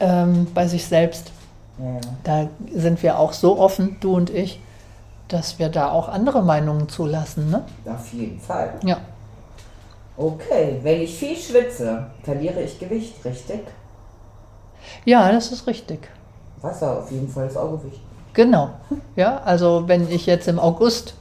ähm, 0.00 0.48
bei 0.52 0.66
sich 0.66 0.84
selbst. 0.84 1.30
Ja. 1.78 2.00
Da 2.22 2.48
sind 2.72 3.02
wir 3.02 3.18
auch 3.18 3.32
so 3.32 3.58
offen, 3.58 3.96
du 4.00 4.14
und 4.14 4.30
ich, 4.30 4.60
dass 5.28 5.58
wir 5.58 5.68
da 5.68 5.90
auch 5.90 6.08
andere 6.08 6.42
Meinungen 6.42 6.88
zulassen. 6.88 7.50
Ne? 7.50 7.64
Auf 7.86 8.12
jeden 8.12 8.38
Fall. 8.40 8.74
Ja. 8.84 8.98
Okay, 10.16 10.78
wenn 10.82 11.02
ich 11.02 11.16
viel 11.16 11.36
schwitze, 11.36 12.06
verliere 12.22 12.62
ich 12.62 12.78
Gewicht, 12.78 13.24
richtig? 13.24 13.60
Ja, 15.04 15.32
das 15.32 15.50
ist 15.50 15.66
richtig. 15.66 16.08
Wasser 16.60 16.98
auf 16.98 17.10
jeden 17.10 17.28
Fall 17.28 17.48
ist 17.48 17.56
auch 17.56 17.72
Gewicht. 17.72 18.00
Genau. 18.32 18.70
Ja, 19.16 19.40
also 19.44 19.84
wenn 19.86 20.08
ich 20.10 20.26
jetzt 20.26 20.48
im 20.48 20.58
August 20.58 21.14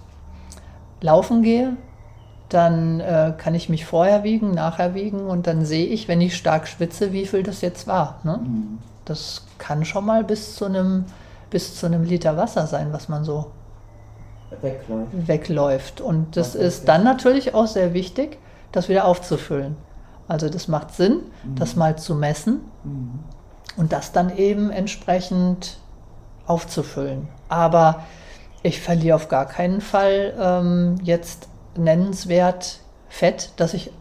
laufen 1.02 1.42
gehe, 1.42 1.76
dann 2.50 3.00
äh, 3.00 3.34
kann 3.38 3.56
ich 3.56 3.70
mich 3.70 3.86
vorher 3.86 4.24
wiegen, 4.24 4.52
nachher 4.52 4.94
wiegen 4.94 5.22
und 5.22 5.48
dann 5.48 5.66
sehe 5.66 5.88
ich, 5.88 6.08
wenn 6.08 6.22
ich 6.22 6.36
stark 6.36 6.68
schwitze, 6.68 7.12
wie 7.12 7.26
viel 7.26 7.44
das 7.44 7.62
jetzt 7.62 7.88
war. 7.88 8.20
Ne? 8.24 8.40
Mhm. 8.44 8.78
Das 9.06 9.44
kann 9.64 9.86
schon 9.86 10.06
mal 10.06 10.26
bis 10.26 10.56
zu 10.56 10.66
einem 10.66 11.06
bis 11.50 11.80
zu 11.80 11.86
einem 11.86 12.04
Liter 12.04 12.36
Wasser 12.36 12.68
sein, 12.68 12.92
was 12.92 13.08
man 13.08 13.24
so 13.24 13.52
wegläuft. 14.60 15.28
wegläuft. 15.28 16.02
Und 16.02 16.36
das 16.36 16.54
ist 16.56 16.88
dann 16.90 17.04
natürlich 17.04 17.54
auch 17.54 17.68
sehr 17.68 17.94
wichtig, 17.94 18.40
das 18.74 18.90
wieder 18.90 19.06
aufzufüllen. 19.06 19.78
Also 20.28 20.50
das 20.50 20.68
macht 20.68 20.94
Sinn, 20.94 21.22
mhm. 21.44 21.56
das 21.56 21.76
mal 21.76 21.98
zu 21.98 22.16
messen 22.16 22.62
mhm. 22.84 23.20
und 23.78 23.94
das 23.94 24.12
dann 24.12 24.36
eben 24.36 24.70
entsprechend 24.70 25.78
aufzufüllen. 26.46 27.30
Aber 27.48 28.04
ich 28.64 28.82
verliere 28.82 29.16
auf 29.16 29.30
gar 29.30 29.46
keinen 29.46 29.80
Fall 29.80 30.34
ähm, 30.38 30.96
jetzt 31.04 31.48
nennenswert 31.78 32.80
Fett, 33.08 33.52
dass 33.58 33.74
ich 33.74 33.92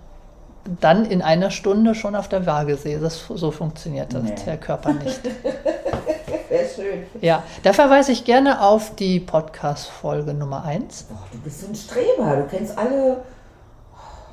dann 0.81 1.05
in 1.05 1.23
einer 1.23 1.51
Stunde 1.51 1.95
schon 1.95 2.15
auf 2.15 2.29
der 2.29 2.47
Waage 2.47 2.77
sehe. 2.77 2.99
Das, 2.99 3.27
so 3.27 3.51
funktioniert 3.51 4.15
das, 4.15 4.23
nee. 4.23 4.35
der 4.47 4.57
Körper 4.57 4.93
nicht. 4.93 5.21
Wäre 6.49 6.69
schön. 6.69 7.05
Ja, 7.21 7.43
da 7.63 7.73
verweise 7.73 8.13
ich 8.13 8.25
gerne 8.25 8.61
auf 8.61 8.95
die 8.95 9.21
Podcast-Folge 9.21 10.35
Nummer 10.35 10.65
1. 10.65 11.05
Boah, 11.05 11.19
du 11.33 11.39
bist 11.39 11.69
ein 11.69 11.75
Streber, 11.75 12.37
du 12.37 12.47
kennst 12.49 12.77
alle. 12.77 13.23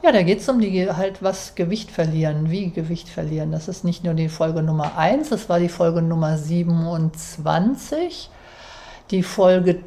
Ja, 0.02 0.12
da 0.12 0.24
geht 0.24 0.40
es 0.40 0.48
um 0.48 0.62
die 0.62 0.90
halt 0.90 1.22
was 1.24 1.56
Gewicht 1.56 1.92
verlieren, 1.92 2.50
wie 2.50 2.72
Gewicht 2.72 3.10
verlieren. 3.10 3.52
Das 3.52 3.68
ist 3.68 3.84
nicht 3.84 4.04
nur 4.04 4.14
die 4.14 4.30
Folge 4.30 4.64
Nummer 4.64 4.98
1, 4.98 5.30
das 5.30 5.50
war 5.50 5.60
die 5.60 5.70
Folge 5.70 6.02
Nummer 6.02 6.38
27. 6.38 8.30
Die 9.12 9.24
Folge 9.24 9.84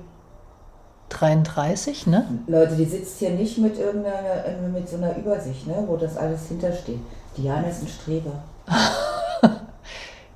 33, 1.12 2.06
ne? 2.06 2.26
Leute, 2.46 2.74
die 2.74 2.84
sitzt 2.84 3.18
hier 3.18 3.30
nicht 3.30 3.58
mit 3.58 3.78
irgendeiner, 3.78 4.44
mit 4.72 4.88
so 4.88 4.96
einer 4.96 5.16
Übersicht, 5.16 5.66
ne, 5.66 5.84
wo 5.86 5.96
das 5.96 6.16
alles 6.16 6.48
hintersteht. 6.48 7.00
Diana 7.36 7.68
ist 7.68 7.82
ein 7.82 7.88
Streber. 7.88 8.42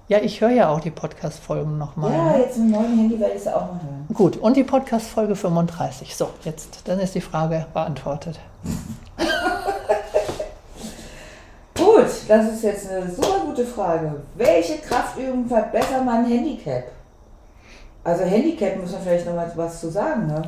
ja, 0.09 0.19
ich 0.19 0.41
höre 0.41 0.51
ja 0.51 0.69
auch 0.69 0.81
die 0.81 0.91
Podcast-Folgen 0.91 1.79
nochmal. 1.79 2.13
Ja, 2.13 2.33
ne? 2.33 2.39
jetzt 2.39 2.59
mit 2.59 2.69
dem 2.69 2.73
neuen 2.73 2.99
Handy 2.99 3.19
werde 3.19 3.35
ich 3.35 3.41
es 3.41 3.49
auch 3.49 3.63
mal 3.63 3.81
hören. 3.83 4.07
Gut, 4.13 4.37
und 4.37 4.57
die 4.57 4.65
Podcast-Folge 4.65 5.35
35. 5.35 6.15
So, 6.15 6.29
jetzt, 6.45 6.83
dann 6.85 7.01
ist 7.01 7.15
die 7.15 7.21
Frage 7.21 7.67
beantwortet. 7.73 8.39
Gut, 11.75 12.07
das 12.29 12.53
ist 12.53 12.63
jetzt 12.63 12.91
eine 12.91 13.11
super 13.11 13.41
gute 13.47 13.65
Frage. 13.65 14.23
Welche 14.35 14.79
Kraftübung 14.79 15.47
verbessert 15.47 16.05
mein 16.05 16.27
Handicap? 16.27 16.85
Also 18.03 18.25
Handicap 18.25 18.81
muss 18.81 18.93
man 18.93 19.03
vielleicht 19.03 19.27
noch 19.27 19.35
mal 19.35 19.51
was 19.57 19.81
zu 19.81 19.91
sagen, 19.91 20.29
ne? 20.29 20.43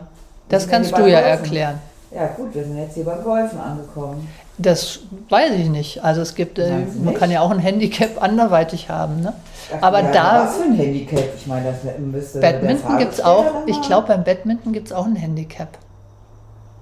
Das 0.49 0.69
kannst 0.69 0.97
du 0.97 1.07
ja 1.07 1.19
erklären. 1.19 1.79
Ja 2.11 2.27
gut, 2.29 2.55
wir 2.55 2.65
sind 2.65 2.79
jetzt 2.79 2.95
hier 2.95 3.05
beim 3.05 3.23
Golfen 3.23 3.61
angekommen. 3.61 4.27
Das 4.57 5.01
weiß 5.29 5.53
ich 5.53 5.69
nicht. 5.69 6.03
Also 6.03 6.23
es 6.23 6.35
gibt, 6.35 6.59
äh, 6.59 6.87
man 7.05 7.15
kann 7.15 7.31
ja 7.31 7.43
auch 7.43 7.51
ein 7.51 7.59
Handicap 7.59 8.21
anderweitig 8.23 8.89
haben. 8.89 9.21
Ne? 9.21 9.35
Ach, 9.77 9.83
aber 9.83 10.03
ja, 10.03 10.11
da. 10.13 10.43
Was 10.45 10.57
für 10.57 10.65
ein 10.65 10.75
Handicap? 10.75 11.25
Ich 11.37 11.47
meine, 11.47 11.67
das 11.67 11.99
müsste. 11.99 12.41
Badminton 12.41 12.99
gibt 12.99 13.13
es 13.13 13.21
auch. 13.21 13.45
Ich 13.67 13.81
glaube, 13.83 14.09
beim 14.09 14.25
Badminton 14.25 14.73
gibt 14.73 14.89
es 14.89 14.93
auch 14.93 15.05
ein 15.05 15.17
Handicap. 15.17 15.79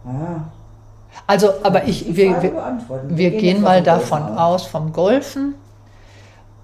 Ah. 0.07 0.45
Also, 1.27 1.51
aber 1.63 1.85
ich, 1.85 2.17
wir, 2.17 2.41
wir, 2.43 2.53
wir, 2.53 2.83
wir, 3.09 3.31
gehen 3.33 3.63
mal 3.63 3.83
davon 3.83 4.23
aus, 4.23 4.65
vom 4.65 4.93
Golfen. 4.93 5.55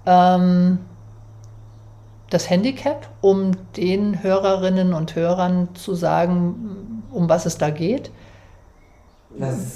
Ähm, 0.05 0.79
das 2.29 2.49
Handicap, 2.49 3.09
um 3.21 3.51
den 3.75 4.23
Hörerinnen 4.23 4.93
und 4.93 5.15
Hörern 5.15 5.69
zu 5.75 5.93
sagen, 5.93 6.92
um 7.13 7.29
was 7.29 7.45
es 7.45 7.57
da 7.57 7.69
geht? 7.69 8.11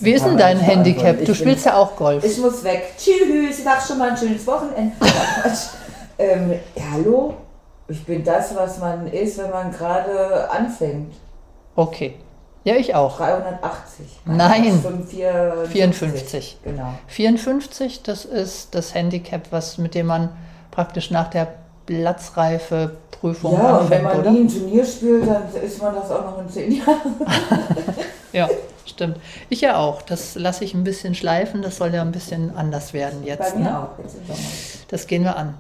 Wie 0.02 0.12
ist 0.12 0.26
denn 0.26 0.38
dein 0.38 0.60
Handicap? 0.60 1.24
Du 1.26 1.34
spielst 1.34 1.66
ja 1.66 1.76
auch 1.76 1.96
Golf. 1.96 2.24
Ich 2.24 2.38
muss 2.38 2.64
weg. 2.64 2.94
Tschüss, 2.98 3.58
ich 3.58 3.64
sag 3.64 3.82
schon 3.82 3.98
mal 3.98 4.12
ein 4.12 4.18
schönes 4.18 4.46
Wochenende. 4.46 4.94
ähm, 6.20 6.60
hallo? 6.92 7.34
Ich 7.88 8.06
bin 8.06 8.24
das, 8.24 8.56
was 8.56 8.80
man 8.80 9.08
ist, 9.08 9.38
wenn 9.38 9.50
man 9.50 9.72
gerade 9.72 10.50
anfängt. 10.52 11.14
Okay. 11.76 12.16
Ja, 12.64 12.76
ich 12.76 12.94
auch. 12.94 13.18
380. 13.18 14.06
Nein. 14.26 14.64
54. 14.64 15.72
54. 15.72 16.58
Genau. 16.64 16.94
54, 17.08 18.04
das 18.04 18.26
ist 18.26 18.76
das 18.76 18.94
Handicap, 18.94 19.52
was 19.52 19.78
mit 19.78 19.96
dem 19.96 20.08
man 20.08 20.30
praktisch 20.70 21.10
nach 21.10 21.30
der 21.30 21.48
Platzreife-Prüfung 21.88 23.54
Ja, 23.54 23.60
und 23.60 23.66
anfängt, 23.82 23.90
wenn 23.92 24.04
man 24.04 24.20
oder? 24.20 24.32
nie 24.32 24.40
ein 24.42 24.48
Turnier 24.48 24.86
spielt, 24.86 25.28
dann 25.28 25.44
ist 25.64 25.82
man 25.82 25.96
das 25.96 26.12
auch 26.12 26.24
noch 26.26 26.40
in 26.40 26.50
zehn 26.50 26.72
Jahren. 26.72 27.16
Ja, 28.34 28.50
stimmt. 28.86 29.18
Ich 29.50 29.62
ja 29.62 29.78
auch. 29.78 30.02
Das 30.02 30.36
lasse 30.36 30.64
ich 30.66 30.74
ein 30.74 30.84
bisschen 30.84 31.16
schleifen. 31.16 31.62
Das 31.62 31.78
soll 31.78 31.94
ja 31.96 32.02
ein 32.02 32.12
bisschen 32.12 32.56
anders 32.56 32.94
werden 32.94 33.24
jetzt. 33.24 33.54
Bei 33.54 33.58
mir 33.60 33.64
Ne? 33.72 33.80
auch, 33.80 33.98
jetzt 34.04 34.16
im 34.18 34.28
Sommer. 34.28 34.40
Das 34.90 35.08
gehen 35.08 35.24
wir 35.24 35.36
an. 35.38 35.56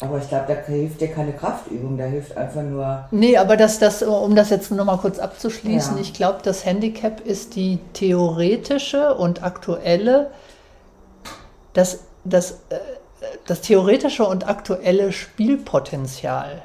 Aber 0.00 0.16
ich 0.16 0.26
glaube, 0.28 0.46
da 0.48 0.54
hilft 0.72 1.02
dir 1.02 1.08
keine 1.08 1.32
Kraftübung, 1.34 1.98
da 1.98 2.04
hilft 2.04 2.34
einfach 2.36 2.62
nur. 2.62 3.04
Nee, 3.10 3.36
aber 3.36 3.58
das, 3.58 3.78
das, 3.78 4.02
um 4.02 4.34
das 4.34 4.48
jetzt 4.48 4.70
nochmal 4.72 4.96
kurz 4.96 5.18
abzuschließen, 5.18 5.96
Ja. 5.96 6.00
ich 6.00 6.14
glaube, 6.14 6.38
das 6.42 6.64
Handicap 6.64 7.20
ist 7.20 7.54
die 7.54 7.78
theoretische 7.92 9.14
und 9.14 9.42
aktuelle, 9.44 10.30
das, 11.74 12.00
das, 12.24 12.52
äh, 12.70 12.76
das 13.46 13.60
theoretische 13.60 14.26
und 14.26 14.48
aktuelle 14.48 15.12
Spielpotenzial 15.12 16.62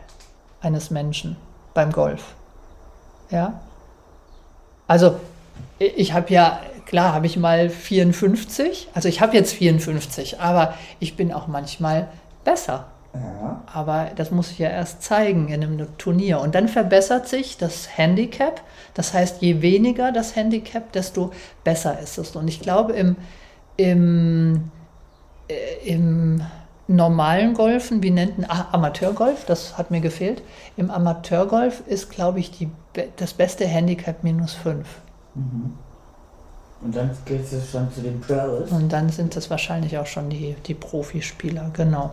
eines 0.61 0.89
Menschen 0.91 1.37
beim 1.73 1.91
Golf. 1.91 2.35
Ja? 3.29 3.59
Also, 4.87 5.19
ich 5.79 6.13
habe 6.13 6.33
ja, 6.33 6.61
klar, 6.85 7.13
habe 7.13 7.25
ich 7.25 7.37
mal 7.37 7.69
54, 7.69 8.89
also 8.93 9.09
ich 9.09 9.21
habe 9.21 9.35
jetzt 9.35 9.53
54, 9.53 10.39
aber 10.39 10.75
ich 10.99 11.15
bin 11.15 11.33
auch 11.33 11.47
manchmal 11.47 12.07
besser. 12.43 12.87
Ja. 13.13 13.63
Aber 13.71 14.11
das 14.15 14.31
muss 14.31 14.51
ich 14.51 14.59
ja 14.59 14.69
erst 14.69 15.01
zeigen 15.01 15.47
in 15.47 15.63
einem 15.63 15.97
Turnier. 15.97 16.39
Und 16.39 16.53
dann 16.53 16.67
verbessert 16.67 17.27
sich 17.27 17.57
das 17.57 17.97
Handicap. 17.97 18.61
Das 18.93 19.13
heißt, 19.13 19.41
je 19.41 19.61
weniger 19.61 20.11
das 20.11 20.35
Handicap, 20.35 20.91
desto 20.91 21.31
besser 21.63 21.99
ist 21.99 22.17
es. 22.17 22.35
Und 22.35 22.47
ich 22.47 22.59
glaube, 22.59 22.93
im, 22.93 23.15
im 23.77 24.71
normalen 26.87 27.53
Golfen, 27.53 28.03
wie 28.03 28.11
nennt 28.11 28.37
man 28.37 28.49
ah, 28.49 28.67
Amateurgolf, 28.71 29.45
das 29.45 29.77
hat 29.77 29.91
mir 29.91 30.01
gefehlt. 30.01 30.43
Im 30.77 30.91
Amateurgolf 30.91 31.83
ist, 31.87 32.11
glaube 32.11 32.39
ich, 32.39 32.51
die, 32.51 32.69
das 33.17 33.33
beste 33.33 33.65
Handicap 33.65 34.23
minus 34.23 34.53
5. 34.53 34.87
Und 36.81 36.95
dann 36.95 37.09
gehst 37.25 37.53
du 37.53 37.59
schon 37.59 37.91
zu 37.91 38.01
den 38.01 38.21
Pros. 38.21 38.71
Und 38.71 38.91
dann 38.93 39.09
sind 39.09 39.35
das 39.35 39.49
wahrscheinlich 39.49 39.97
auch 39.97 40.05
schon 40.05 40.29
die, 40.29 40.55
die 40.65 40.75
Profispieler, 40.75 41.71
genau. 41.73 42.11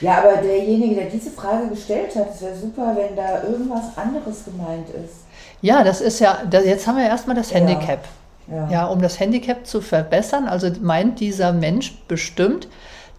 Ja, 0.00 0.18
aber 0.18 0.42
derjenige, 0.42 0.94
der 0.94 1.06
diese 1.06 1.30
Frage 1.30 1.68
gestellt 1.68 2.14
hat, 2.16 2.34
es 2.34 2.42
wäre 2.42 2.54
super, 2.54 2.94
wenn 2.96 3.16
da 3.16 3.42
irgendwas 3.42 3.96
anderes 3.96 4.44
gemeint 4.44 4.88
ist. 4.90 5.24
Ja, 5.62 5.82
das 5.82 6.00
ist 6.02 6.20
ja, 6.20 6.38
jetzt 6.52 6.86
haben 6.86 6.98
wir 6.98 7.06
erstmal 7.06 7.36
das 7.36 7.50
Ja. 7.50 7.58
Handicap. 7.58 8.00
Ja. 8.48 8.68
Ja, 8.70 8.86
um 8.86 9.00
das 9.00 9.18
Handicap 9.18 9.66
zu 9.66 9.80
verbessern, 9.80 10.46
also 10.46 10.70
meint 10.80 11.18
dieser 11.18 11.52
Mensch 11.52 11.96
bestimmt, 12.06 12.68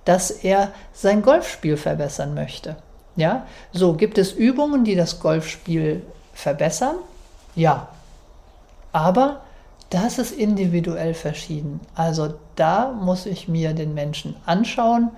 dass 0.07 0.31
er 0.31 0.71
sein 0.93 1.21
Golfspiel 1.21 1.75
verbessern 1.75 2.33
möchte. 2.33 2.77
Ja, 3.17 3.45
so 3.73 3.93
gibt 3.93 4.17
es 4.17 4.31
Übungen, 4.31 4.85
die 4.85 4.95
das 4.95 5.19
Golfspiel 5.19 6.01
verbessern? 6.33 6.95
Ja. 7.55 7.89
Aber 8.93 9.41
das 9.89 10.17
ist 10.17 10.31
individuell 10.31 11.13
verschieden. 11.13 11.81
Also 11.93 12.35
da 12.55 12.91
muss 12.91 13.25
ich 13.25 13.49
mir 13.49 13.73
den 13.73 13.93
Menschen 13.93 14.35
anschauen, 14.45 15.09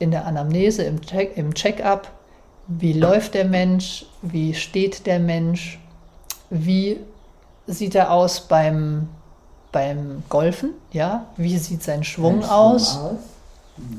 in 0.00 0.10
der 0.10 0.26
Anamnese, 0.26 0.82
im 0.82 1.00
Check- 1.00 1.36
im 1.36 1.54
Check-up, 1.54 2.10
wie 2.66 2.92
läuft 2.92 3.34
der 3.34 3.44
Mensch, 3.44 4.06
wie 4.22 4.54
steht 4.54 5.06
der 5.06 5.20
Mensch, 5.20 5.78
wie 6.50 6.98
sieht 7.68 7.94
er 7.94 8.10
aus 8.10 8.40
beim, 8.40 9.08
beim 9.70 10.24
Golfen, 10.28 10.70
ja, 10.90 11.26
wie 11.36 11.56
sieht 11.56 11.84
sein 11.84 12.02
Schwung, 12.02 12.42
Ein 12.42 12.50
aus. 12.50 12.98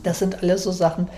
Das 0.04 0.20
sind 0.20 0.42
alles 0.42 0.64
so 0.64 0.72
Sachen, 0.72 1.10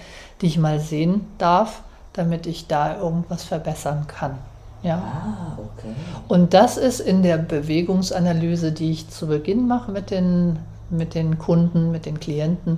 die 0.42 0.48
ich 0.48 0.58
mal 0.58 0.80
sehen 0.80 1.26
darf, 1.38 1.82
damit 2.14 2.48
ich 2.48 2.68
da 2.68 2.98
irgendwas 2.98 3.44
verbessern 3.44 4.06
kann. 4.08 4.38
Ja. 4.84 4.98
Ah, 4.98 5.58
okay. 5.58 5.94
Und 6.28 6.54
das 6.54 6.78
ist 6.78 7.00
in 7.00 7.24
der 7.24 7.38
Bewegungsanalyse, 7.38 8.72
die 8.72 8.92
ich 8.92 9.10
zu 9.10 9.28
Beginn 9.28 9.68
mache 9.68 9.92
mit 9.92 10.12
den, 10.12 10.60
mit 10.90 11.16
den 11.16 11.38
Kunden, 11.38 11.92
mit 11.92 12.06
den 12.06 12.20
Klienten, 12.20 12.78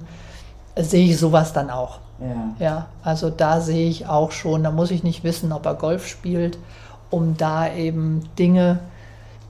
sehe 0.77 1.05
ich 1.05 1.17
sowas 1.17 1.53
dann 1.53 1.69
auch. 1.69 1.99
Ja. 2.19 2.65
Ja, 2.65 2.85
also 3.03 3.29
da 3.29 3.61
sehe 3.61 3.89
ich 3.89 4.07
auch 4.07 4.31
schon, 4.31 4.63
da 4.63 4.71
muss 4.71 4.91
ich 4.91 5.03
nicht 5.03 5.23
wissen, 5.23 5.51
ob 5.51 5.65
er 5.65 5.75
Golf 5.75 6.07
spielt, 6.07 6.57
um 7.09 7.37
da 7.37 7.71
eben 7.71 8.23
Dinge 8.37 8.79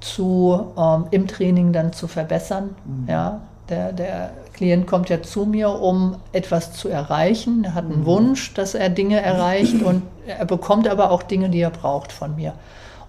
zu, 0.01 0.71
ähm, 0.77 1.05
im 1.11 1.27
Training 1.27 1.73
dann 1.73 1.93
zu 1.93 2.07
verbessern. 2.07 2.75
Ja, 3.07 3.41
der, 3.69 3.91
der 3.91 4.31
Klient 4.59 4.87
kommt 4.87 5.07
ja 5.07 5.21
zu 5.21 5.45
mir, 5.45 5.69
um 5.69 6.17
etwas 6.33 6.73
zu 6.73 6.89
erreichen. 6.89 7.63
Er 7.63 7.75
hat 7.75 7.85
einen 7.85 8.05
Wunsch, 8.05 8.53
dass 8.55 8.75
er 8.75 8.89
Dinge 8.89 9.21
erreicht 9.21 9.81
und 9.85 10.03
er 10.27 10.43
bekommt 10.43 10.85
aber 10.85 11.11
auch 11.11 11.23
Dinge, 11.23 11.49
die 11.49 11.61
er 11.61 11.69
braucht 11.69 12.11
von 12.11 12.35
mir. 12.35 12.53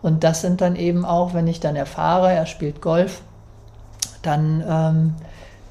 Und 0.00 0.22
das 0.22 0.42
sind 0.42 0.60
dann 0.60 0.76
eben 0.76 1.04
auch, 1.04 1.34
wenn 1.34 1.48
ich 1.48 1.58
dann 1.58 1.74
erfahre, 1.74 2.32
er 2.32 2.46
spielt 2.46 2.80
Golf, 2.80 3.22
dann, 4.22 4.62
ähm, 4.64 5.14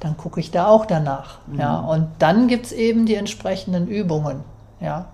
dann 0.02 0.18
gucke 0.18 0.42
ich 0.42 0.52
da 0.52 0.68
auch 0.68 0.86
danach. 0.86 1.38
Ja. 1.58 1.80
Und 1.80 2.10
dann 2.20 2.50
gibt 2.50 2.66
es 2.66 2.72
eben 2.74 3.06
die 3.06 3.16
entsprechenden 3.16 3.88
Übungen. 3.88 4.42
Ja. 4.82 5.06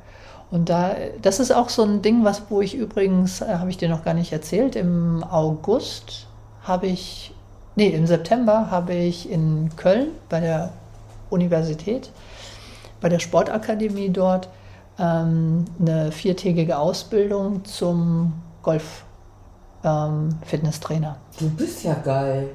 Und 0.49 0.69
da, 0.69 0.95
das 1.21 1.39
ist 1.39 1.51
auch 1.51 1.69
so 1.69 1.83
ein 1.83 2.01
Ding, 2.01 2.23
was, 2.23 2.41
wo 2.49 2.61
ich 2.61 2.73
übrigens, 2.73 3.41
äh, 3.41 3.57
habe 3.59 3.69
ich 3.69 3.77
dir 3.77 3.87
noch 3.87 4.03
gar 4.03 4.15
nicht 4.15 4.33
erzählt, 4.33 4.75
im 4.75 5.23
August 5.23 6.25
habe 6.63 6.87
ich, 6.87 7.34
nee, 7.75 7.89
im 7.89 8.07
September 8.07 8.71
habe 8.71 8.93
ich 8.93 9.29
in 9.29 9.69
Köln 9.75 10.07
bei 10.29 10.39
der 10.39 10.71
Universität, 11.29 12.11
bei 13.01 13.09
der 13.09 13.19
Sportakademie 13.19 14.09
dort, 14.09 14.47
ähm, 14.97 15.65
eine 15.79 16.11
viertägige 16.11 16.77
Ausbildung 16.77 17.63
zum 17.65 18.33
Golf-Fitnesstrainer. 18.63 21.17
Du 21.39 21.49
bist 21.49 21.83
ja 21.83 21.93
geil. 21.95 22.49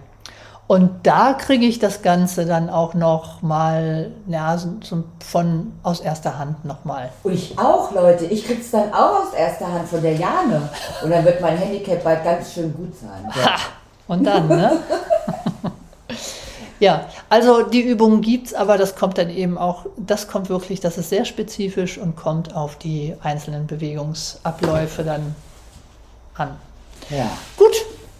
Und 0.66 1.04
da 1.04 1.32
kriege 1.32 1.64
ich 1.66 1.78
das 1.80 2.00
Ganze 2.00 2.46
dann 2.46 2.70
auch 2.70 2.94
noch 2.94 3.42
mal 3.42 4.12
ja, 4.28 4.56
so 4.56 5.02
von 5.18 5.72
aus 5.82 5.98
erster 5.98 6.38
Hand 6.38 6.64
noch 6.64 6.84
mal. 6.84 7.08
Und 7.24 7.32
ich 7.32 7.58
auch, 7.58 7.92
Leute. 7.92 8.26
Ich 8.26 8.46
krieg's 8.46 8.70
dann 8.70 8.92
auch 8.92 9.24
aus 9.24 9.34
erster 9.36 9.66
Hand 9.66 9.88
von 9.88 10.00
der 10.00 10.14
Jane. 10.14 10.68
Und 11.02 11.10
dann 11.10 11.24
wird 11.24 11.40
mein 11.40 11.56
Handicap 11.56 12.04
bald 12.04 12.22
ganz 12.22 12.52
schön 12.52 12.72
gut 12.72 12.94
sein. 12.94 13.28
Ja. 13.34 13.56
Und 14.06 14.22
dann, 14.24 14.46
ne? 14.46 14.78
ja, 16.80 17.06
also 17.28 17.62
die 17.62 17.82
Übungen 17.82 18.20
gibt's, 18.20 18.54
aber 18.54 18.78
das 18.78 18.96
kommt 18.96 19.18
dann 19.18 19.30
eben 19.30 19.58
auch, 19.58 19.86
das 19.96 20.28
kommt 20.28 20.48
wirklich, 20.48 20.80
das 20.80 20.98
ist 20.98 21.10
sehr 21.10 21.24
spezifisch 21.24 21.98
und 21.98 22.16
kommt 22.16 22.54
auf 22.54 22.76
die 22.76 23.14
einzelnen 23.22 23.66
Bewegungsabläufe 23.66 25.02
dann 25.04 25.34
an. 26.34 26.56
Ja. 27.10 27.30
Gut, 27.56 27.74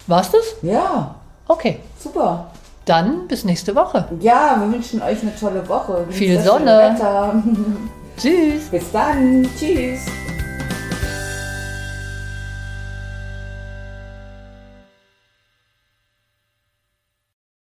war's 0.07 0.31
das? 0.31 0.45
Ja, 0.63 1.15
Okay, 1.49 1.81
super. 1.99 2.51
dann 2.85 3.27
bis 3.27 3.45
nächste 3.45 3.75
Woche. 3.75 4.07
Ja, 4.21 4.57
wir 4.61 4.73
wünschen 4.73 5.03
euch 5.03 5.21
eine 5.21 5.35
tolle 5.35 5.69
Woche. 5.69 6.07
Viel 6.11 6.41
Sonne. 6.41 6.97
Tschüss. 8.17 8.69
Bis 8.71 8.93
dann. 8.93 9.49
Tschüss. 9.59 10.07